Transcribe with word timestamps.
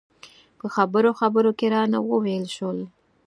په 0.59 0.65
خبرو 0.75 1.09
خبرو 1.19 1.51
کې 1.59 1.67
رانه 1.73 1.99
وویل 2.01 2.45
شول. 2.55 2.79